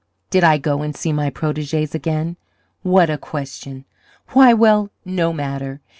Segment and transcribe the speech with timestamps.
[0.31, 2.35] "Did I go and see my proteges again?
[2.81, 3.85] What a question!
[4.29, 5.79] Why well, no matter.